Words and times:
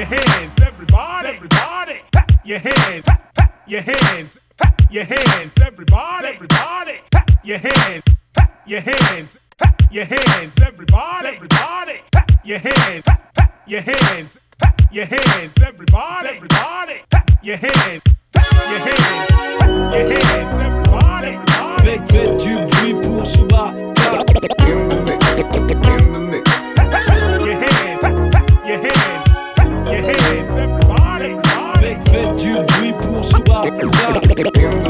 your 0.00 0.08
hands, 0.08 0.58
everybody, 0.60 1.28
everybody. 1.28 2.00
Clap 2.10 2.46
your 2.46 2.58
hands, 2.58 3.04
clap, 3.04 3.34
clap 3.34 3.68
your 3.68 3.82
hands, 3.82 4.38
clap 4.56 4.80
your 4.90 5.04
hands, 5.04 5.58
everybody, 5.60 6.28
everybody. 6.28 6.92
Clap 7.10 7.30
your 7.44 7.58
hands, 7.58 8.04
clap 8.32 8.62
your 8.66 8.80
hands, 8.80 9.38
clap 9.58 9.92
your 9.92 10.04
hands, 10.06 10.58
everybody, 10.64 11.28
everybody. 11.28 12.00
Clap 12.12 12.30
your 12.44 12.58
hands, 12.58 13.04
clap, 13.04 13.34
clap 13.34 13.68
your 13.68 13.82
hands, 13.82 14.38
clap 14.58 14.80
your 14.90 15.04
hands, 15.04 15.58
everybody, 15.62 16.28
everybody. 16.28 16.94
Clap 17.10 17.44
your 17.44 17.56
hands, 17.56 18.02
clap 18.32 18.52
your 18.70 18.78
hands, 18.78 19.28
clap 19.58 19.68
your 19.92 20.08
hands, 20.08 20.54
everybody, 20.64 21.36
everybody. 21.36 21.38
Faites, 21.82 22.10
faites 22.10 22.44
du 22.44 22.54
bruit 22.66 23.02
pour 23.02 23.24
Shubak. 23.24 23.74
In 24.66 24.88
the 24.88 25.02
mix, 25.02 25.38
in 25.38 25.66
the 25.66 26.09
Shubak. 33.80 34.89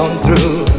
On 0.00 0.22
through. 0.22 0.69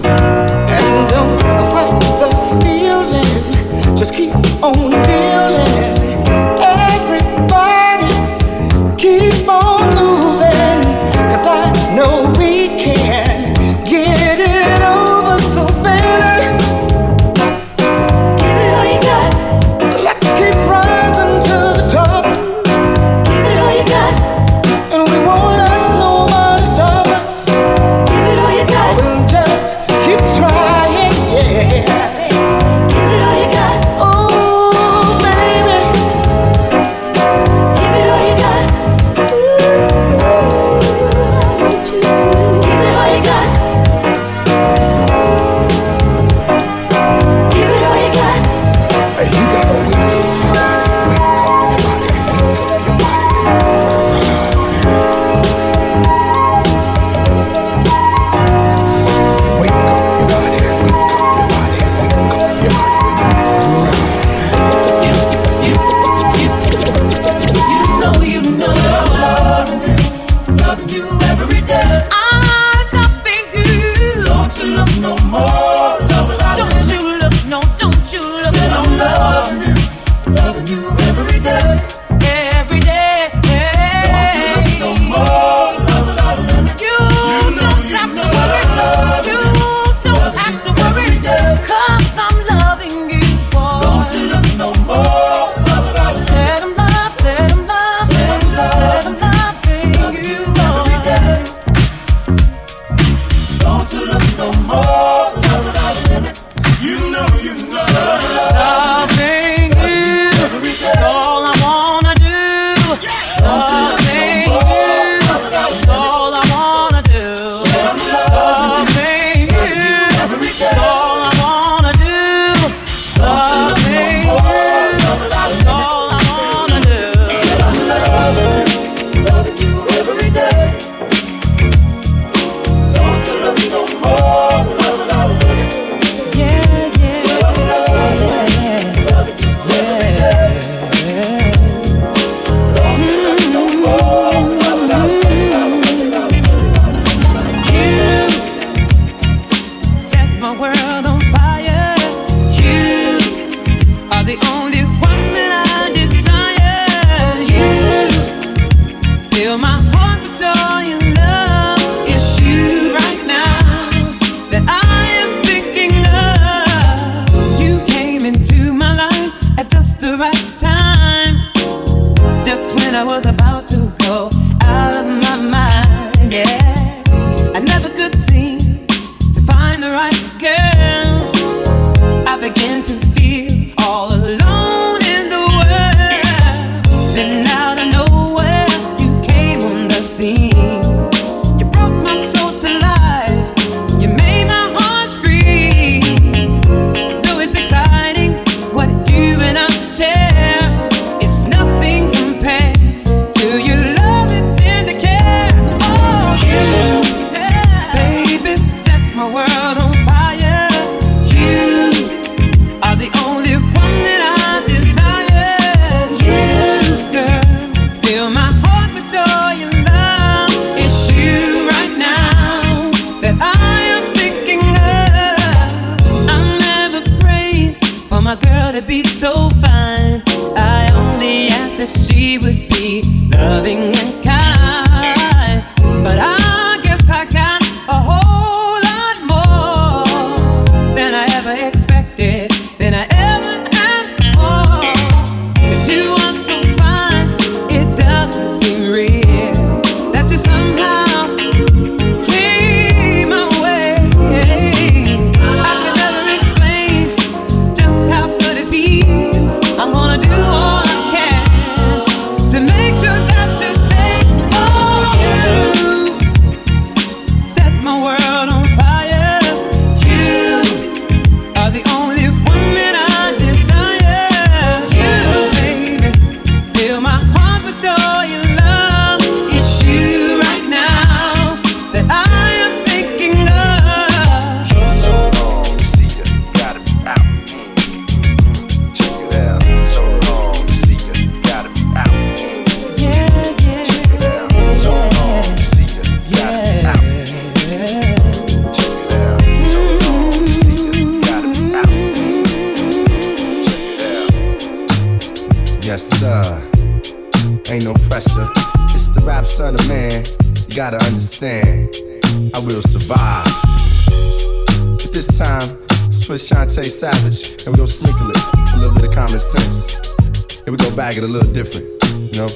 it 321.23 321.29
a 321.29 321.31
little 321.31 321.51
different, 321.51 321.85
you 322.33 322.39
know? 322.39 322.47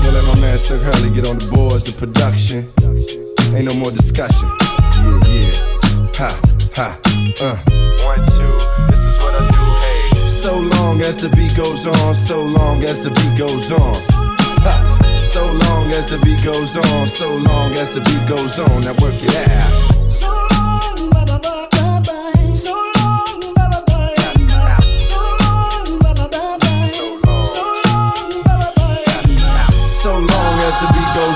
Don't 0.00 0.14
let 0.14 0.24
my 0.24 0.40
man 0.40 0.58
Sir 0.58 0.78
Hurley 0.78 1.12
get 1.14 1.28
on 1.28 1.38
the 1.38 1.48
boards 1.52 1.88
of 1.88 1.98
production. 1.98 2.64
Ain't 3.54 3.66
no 3.66 3.74
more 3.74 3.90
discussion. 3.90 4.48
Yeah, 5.04 5.20
yeah. 5.28 5.52
Ha, 6.16 6.30
ha, 6.74 6.88
uh. 7.40 7.56
One, 8.06 8.22
two, 8.24 8.52
this 8.88 9.04
is 9.04 9.18
what 9.18 9.34
I 9.36 9.44
do, 9.50 9.64
hey. 9.84 10.16
So 10.16 10.56
long 10.78 11.00
as 11.00 11.20
the 11.20 11.34
beat 11.36 11.56
goes 11.56 11.86
on, 11.86 12.14
so 12.14 12.42
long 12.42 12.82
as 12.84 13.04
the 13.04 13.10
beat 13.10 13.38
goes 13.38 13.70
on. 13.72 13.96
Ha. 14.64 15.14
So 15.16 15.44
long 15.44 15.90
as 15.92 16.10
the 16.10 16.18
beat 16.24 16.42
goes 16.44 16.76
on, 16.76 17.06
so 17.08 17.28
long 17.28 17.72
as 17.72 17.94
the 17.94 18.00
beat 18.00 18.28
goes 18.28 18.58
on. 18.58 18.80
Now 18.82 18.94
work 19.02 19.14
it 19.20 19.36
out. 19.50 19.97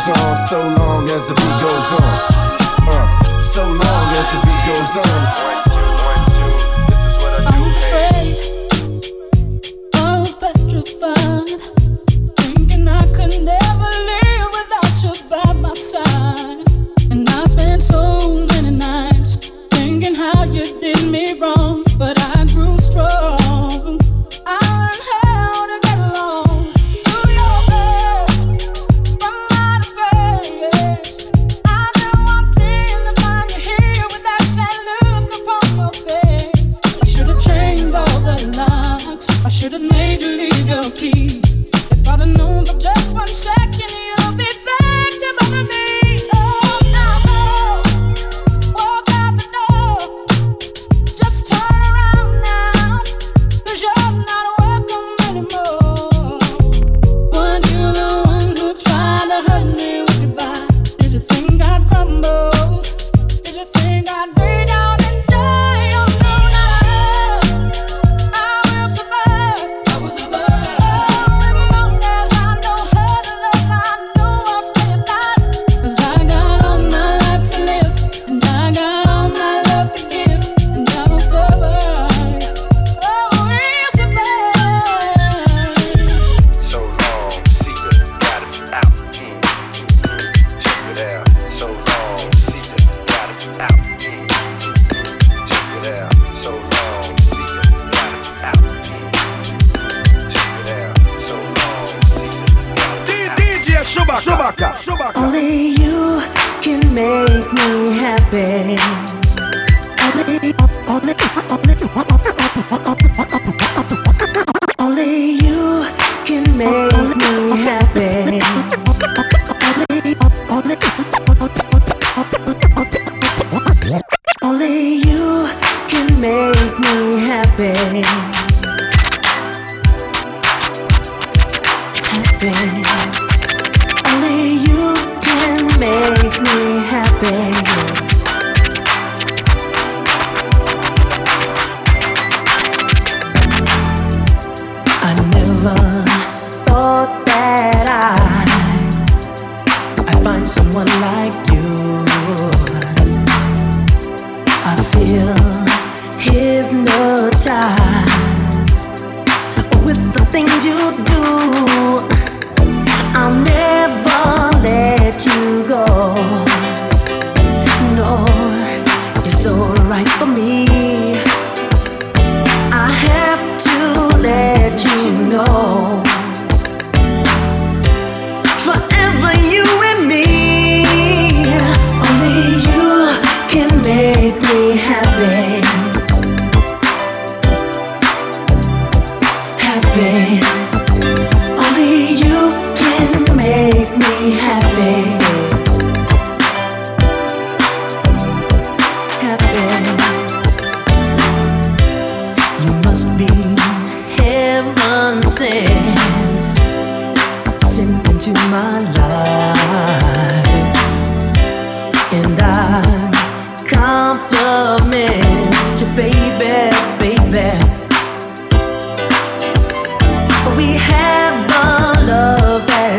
goes 0.06 0.22
on, 0.24 0.36
so 0.36 0.58
long 0.78 1.08
as 1.10 1.28
the 1.28 1.34
beat 1.34 1.60
goes 1.60 1.92
on. 1.92 2.02
Uh, 2.88 3.40
so 3.40 3.62
long 3.62 4.16
as 4.16 4.32
the 4.32 4.40
beat 4.44 4.66
goes 4.66 4.96
on. 4.96 5.22
One, 5.44 5.62
two, 5.62 6.50
one, 6.50 6.66
two. 6.66 6.71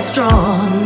strong 0.03 0.85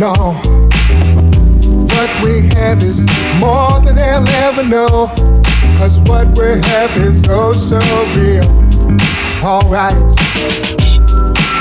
No, 0.00 0.14
what 1.92 2.10
we 2.24 2.48
have 2.56 2.82
is 2.82 3.04
more 3.38 3.80
than 3.80 3.96
they'll 3.96 4.26
ever 4.46 4.64
know. 4.64 5.12
Cause 5.76 6.00
what 6.00 6.26
we 6.38 6.58
have 6.70 6.96
is 6.96 7.26
oh 7.28 7.52
so 7.52 7.78
real. 8.16 8.48
Alright. 9.44 9.92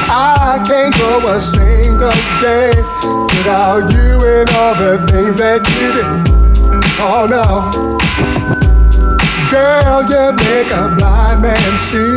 I 0.08 0.64
can't 0.66 0.96
go 0.96 1.36
a 1.36 1.38
single 1.38 2.16
day 2.40 2.72
without 3.36 3.92
you 3.92 4.26
and 4.26 4.50
all 4.52 4.74
the 4.74 5.06
things 5.12 5.36
that 5.36 5.60
you 5.76 5.92
do. 6.00 6.08
Oh 7.02 7.28
no. 7.28 7.90
Girl, 9.52 10.02
you 10.08 10.32
make 10.48 10.72
a 10.72 10.96
blind 10.98 11.42
man 11.42 11.78
see. 11.78 12.16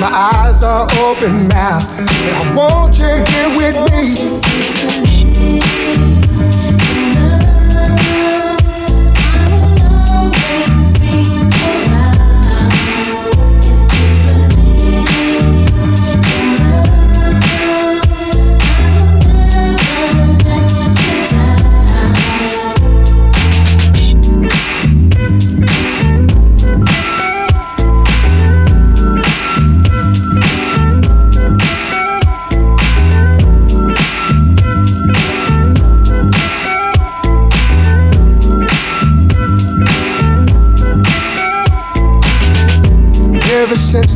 My 0.00 0.08
eyes 0.32 0.62
are 0.62 0.88
open 1.00 1.48
now. 1.48 1.80
I 1.82 2.54
want 2.56 2.98
you 2.98 3.04
here 3.04 3.50
with 3.54 3.76
me 3.92 5.15
you. 5.46 6.15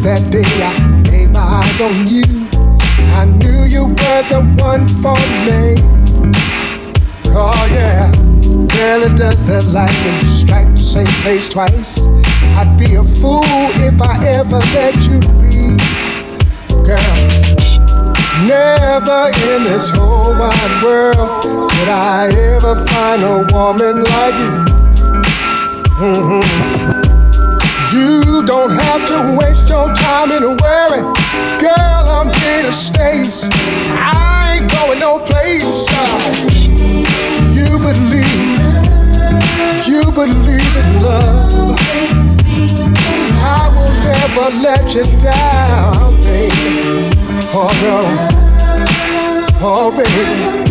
that 0.02 0.30
day 0.30 0.44
I 0.44 1.10
laid 1.10 1.30
my 1.30 1.40
eyes 1.40 1.80
on 1.80 2.08
you. 2.08 2.24
I 3.20 3.26
knew 3.26 3.64
you 3.64 3.84
were 3.88 4.22
the 4.32 4.40
one 4.56 4.88
for 5.02 5.16
me. 5.44 5.76
Oh 7.32 7.68
yeah, 7.70 8.10
girl, 8.76 9.02
it 9.02 9.16
does 9.16 9.44
that 9.44 9.64
lightning 9.66 10.20
strike 10.30 10.70
the 10.72 10.80
same 10.80 11.12
place 11.22 11.48
twice? 11.48 12.06
I'd 12.56 12.76
be 12.78 12.94
a 12.94 13.04
fool 13.04 13.44
if 13.84 14.00
I 14.00 14.16
ever 14.26 14.58
let 14.72 14.96
you 15.04 15.20
leave, 15.44 15.78
girl. 16.84 17.60
Never 18.48 19.28
in 19.52 19.64
this 19.64 19.90
whole 19.90 20.32
wide 20.32 20.82
world 20.82 21.42
could 21.70 21.88
I 21.88 22.30
ever 22.56 22.74
find 22.86 23.22
a 23.22 23.46
woman 23.52 24.02
like 24.02 24.34
you. 24.40 24.80
Mm-hmm. 26.00 26.99
You 27.92 28.44
don't 28.46 28.70
have 28.70 29.04
to 29.08 29.36
waste 29.36 29.68
your 29.68 29.92
time 29.92 30.30
in 30.30 30.42
worry. 30.58 31.02
Girl, 31.58 32.04
I'm 32.06 32.32
here 32.40 32.62
to 32.62 32.72
stay. 32.72 33.24
I 33.90 34.58
ain't 34.60 34.70
going 34.70 35.00
no 35.00 35.18
place. 35.18 35.88
You 37.50 37.78
believe, 37.80 38.58
you 39.88 40.04
believe 40.12 40.76
in 40.76 41.02
love. 41.02 41.76
I 43.42 43.68
will 43.74 43.94
never 44.06 44.50
let 44.62 44.94
you 44.94 45.04
down, 45.18 46.14
baby. 46.22 47.10
Oh, 47.52 47.72
no. 47.82 47.98
Oh, 49.62 49.90
baby. 49.90 50.70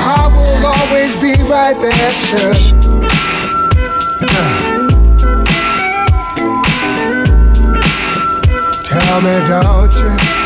I 0.00 0.28
will 0.32 0.66
always 0.66 1.14
be 1.16 1.34
right 1.42 1.78
there, 1.78 2.12
sure. 2.12 2.54
Tell 9.06 9.20
me, 9.20 9.46
don't 9.46 9.92
you? 10.00 10.43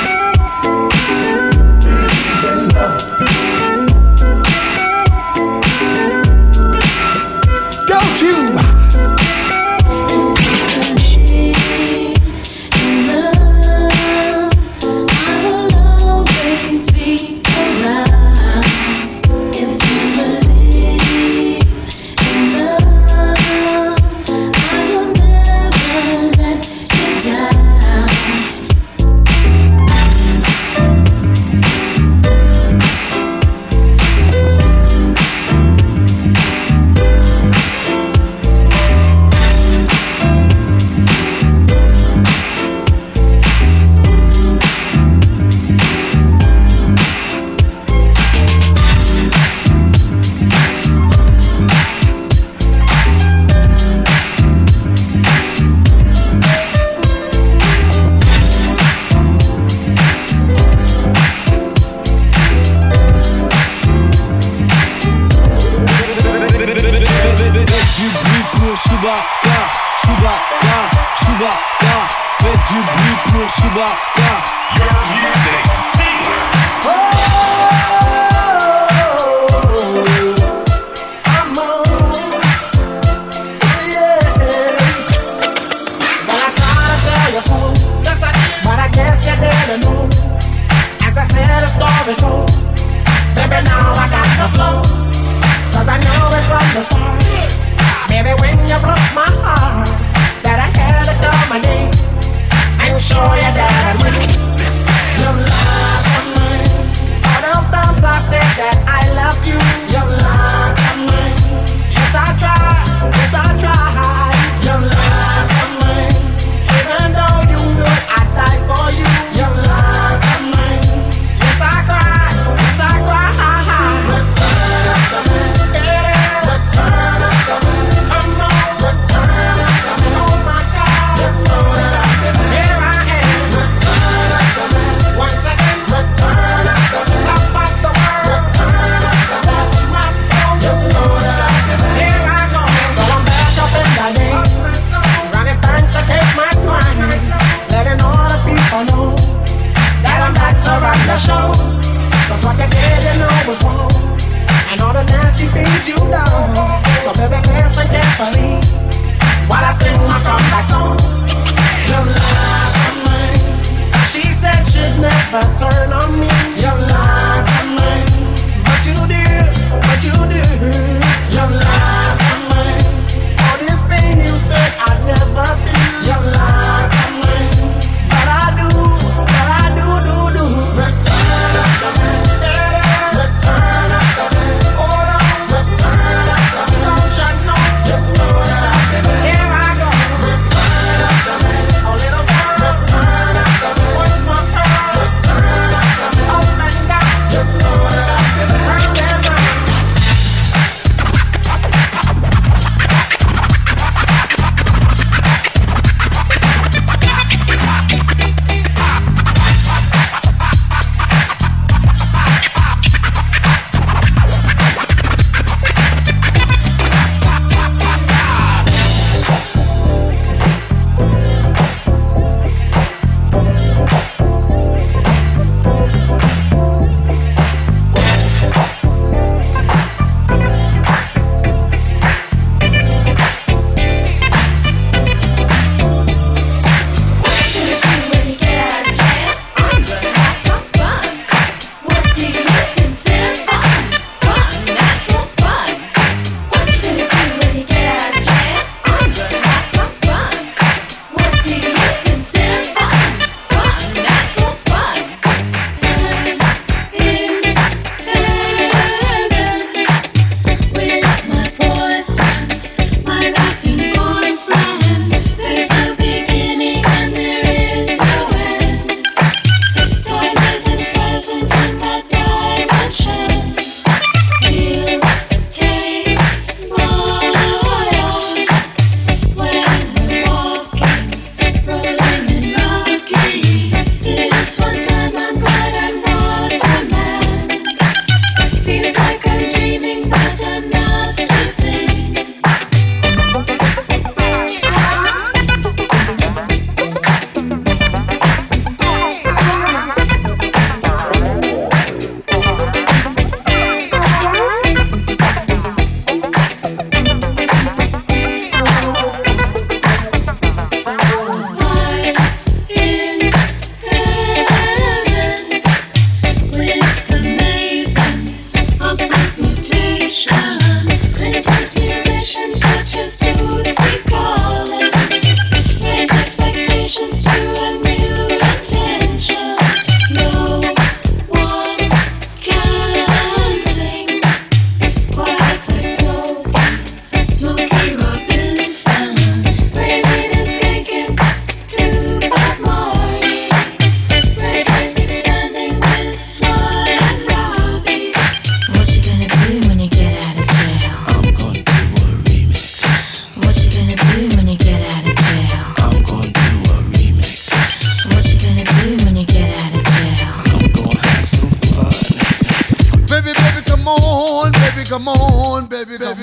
Come 364.89 365.07
on, 365.09 365.67
baby, 365.67 365.99
baby, 365.99 366.18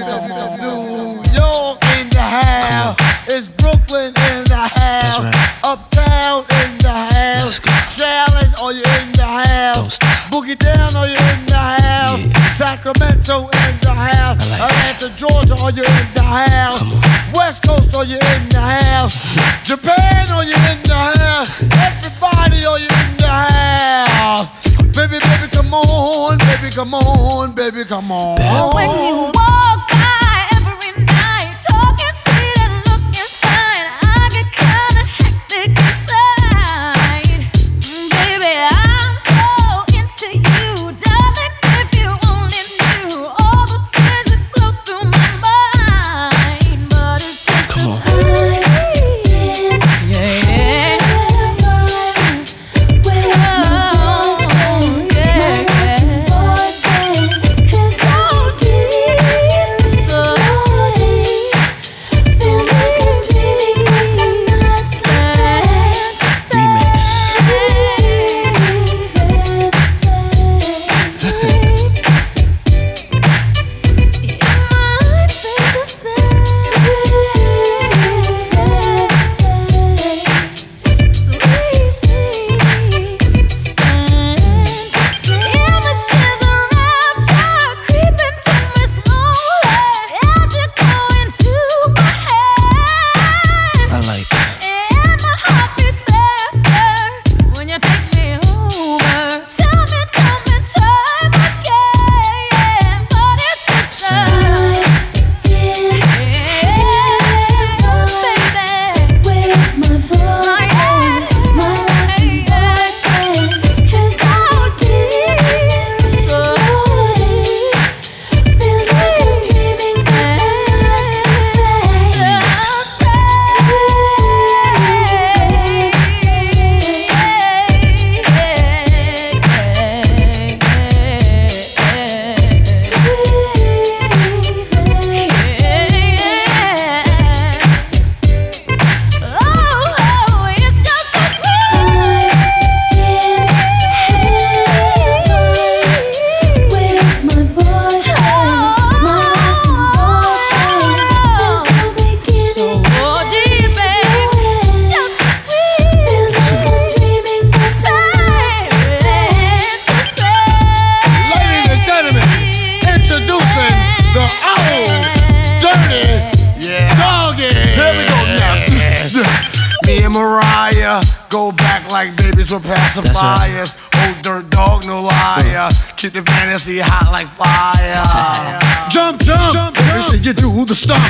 babies 172.96 173.12
with 173.12 173.18
pacifiers. 173.18 173.72
Old 174.08 174.24
dirt 174.24 174.50
dog, 174.50 174.86
no 174.86 175.02
liar. 175.02 175.70
Keep 175.98 176.14
the 176.14 176.24
fantasy 176.24 176.80
hot 176.80 177.12
like 177.12 177.28
fire. 177.28 178.60
jump, 178.90 179.20
jump, 179.28 179.54
jump. 179.54 179.78
Let 179.78 179.96
me 179.98 180.02
see 180.04 180.22
you 180.24 180.34
do 180.34 180.66
the 180.66 180.76
stomp. 180.76 181.04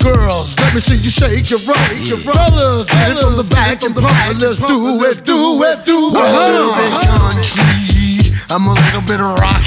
Girls, 0.00 0.56
let 0.58 0.74
me 0.74 0.80
see 0.80 0.96
you 0.96 1.10
shake 1.10 1.50
your 1.50 1.60
rump. 1.68 1.84
Your 2.08 2.16
Fellas, 2.16 2.88
get 2.88 3.12
it 3.12 3.20
from 3.20 3.36
the 3.36 3.48
back 3.52 3.82
and 3.84 3.92
front. 3.92 4.40
Let's 4.40 4.58
do 4.58 4.80
it, 5.04 5.24
do 5.24 5.60
it, 5.60 5.84
do 5.84 5.98
it. 6.08 6.16
A 6.16 6.32
little 6.32 6.72
bit 6.72 6.92
country. 7.04 8.32
I'm 8.48 8.66
a 8.66 8.72
little 8.72 9.04
bit 9.04 9.20
rock. 9.20 9.64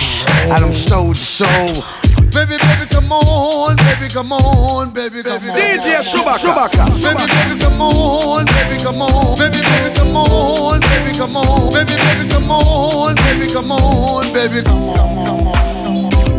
And 0.50 0.66
I'm 0.66 0.74
soul 0.74 1.14
to 1.14 1.16
soul. 1.16 1.86
Baby, 2.34 2.58
baby, 2.58 2.90
come 2.90 3.14
on, 3.14 3.73
baby, 4.04 4.14
come 4.14 4.32
on, 4.34 4.92
baby, 4.92 5.24
come 5.24 5.50
on. 5.50 5.58
DJ 5.58 6.02
Shubak. 6.04 6.44
Baby, 6.44 7.24
baby, 7.32 7.56
come 7.60 7.82
on, 7.82 8.46
baby, 8.46 8.78
come 8.84 9.02
on, 9.02 9.38
baby, 9.40 9.62
baby, 9.64 9.90
come 9.96 10.16
on, 10.18 10.80
baby, 10.80 11.12
come 11.18 11.36
on, 11.38 11.72
baby, 11.72 11.96
baby, 11.96 12.28
come 12.30 12.52
on, 12.52 13.16
baby, 13.16 13.48
come 13.54 13.72
on, 13.72 14.34
baby, 14.34 14.62
come 14.64 14.90
on. 14.90 15.24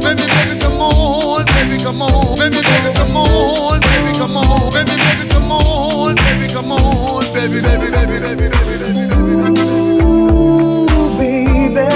Baby, 0.04 0.26
baby, 0.28 0.58
come 0.60 0.82
on, 0.82 1.44
baby, 1.46 1.78
come 1.82 2.02
on, 2.02 2.36
baby, 2.36 2.60
baby, 2.60 2.92
come 2.94 3.16
on, 3.16 3.80
baby, 3.80 4.12
come 4.18 4.36
on, 4.36 4.70
baby, 4.72 4.96
baby, 4.96 5.28
come 5.30 5.50
on, 5.52 6.14
baby, 6.14 6.48
come 6.52 6.72
on, 6.72 7.24
baby, 7.32 7.60
baby, 7.62 7.90
baby, 7.90 8.18
baby, 8.20 8.20
baby, 8.20 8.48
baby. 8.78 9.08
Ooh, 9.16 11.16
baby, 11.16 11.88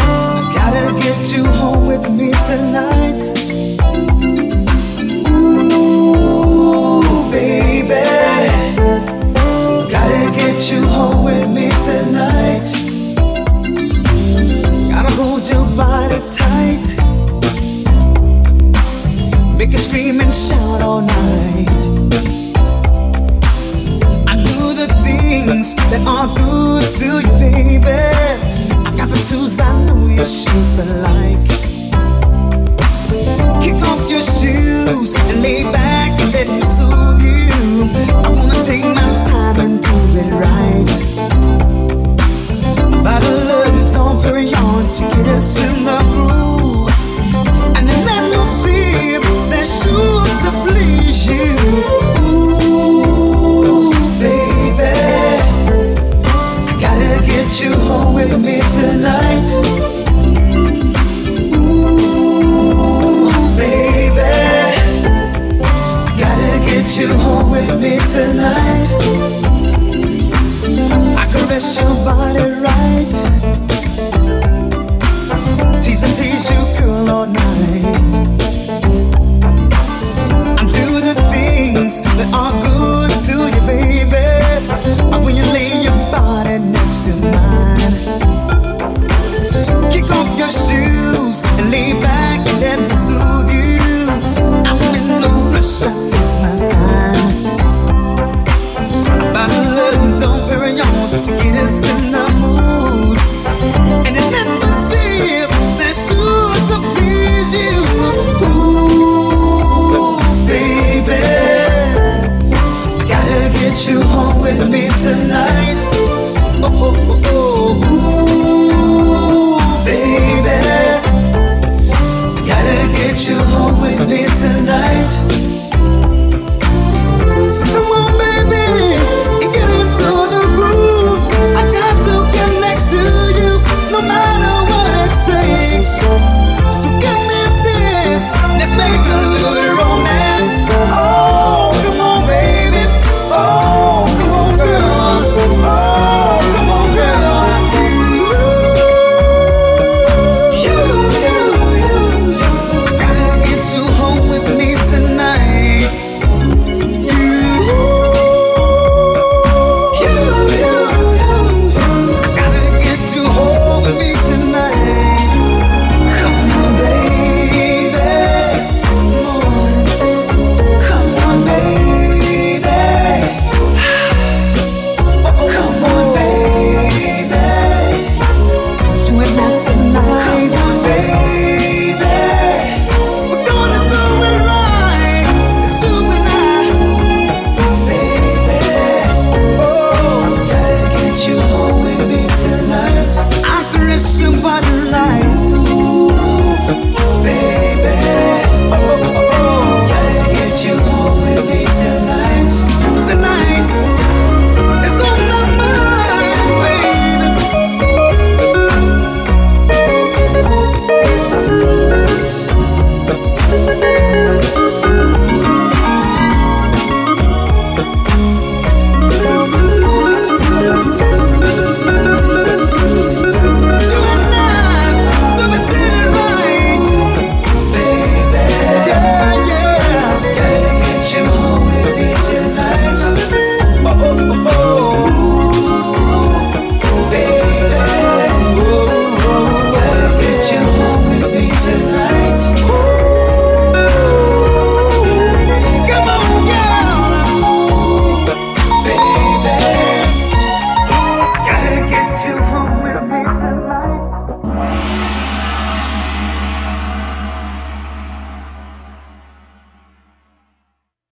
I 0.00 0.02
gotta 0.54 0.92
get 0.98 1.30
you 1.32 1.44
home 1.44 1.86
with 1.86 2.08
me 2.10 2.32
tonight. 2.48 2.99